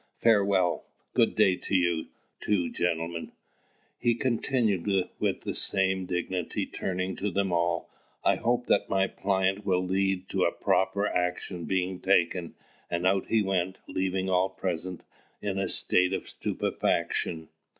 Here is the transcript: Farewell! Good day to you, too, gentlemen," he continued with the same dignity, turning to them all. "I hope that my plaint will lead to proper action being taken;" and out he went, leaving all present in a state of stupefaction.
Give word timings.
Farewell! 0.17 0.83
Good 1.13 1.35
day 1.35 1.55
to 1.57 1.75
you, 1.75 2.07
too, 2.39 2.71
gentlemen," 2.71 3.33
he 3.99 4.15
continued 4.15 4.87
with 5.19 5.41
the 5.41 5.53
same 5.53 6.07
dignity, 6.07 6.65
turning 6.65 7.15
to 7.17 7.29
them 7.29 7.53
all. 7.53 7.87
"I 8.25 8.37
hope 8.37 8.65
that 8.65 8.89
my 8.89 9.05
plaint 9.05 9.63
will 9.63 9.85
lead 9.85 10.27
to 10.29 10.49
proper 10.59 11.05
action 11.07 11.65
being 11.65 11.99
taken;" 11.99 12.55
and 12.89 13.05
out 13.05 13.27
he 13.27 13.43
went, 13.43 13.77
leaving 13.85 14.27
all 14.27 14.49
present 14.49 15.01
in 15.39 15.59
a 15.59 15.69
state 15.69 16.13
of 16.13 16.27
stupefaction. 16.27 17.49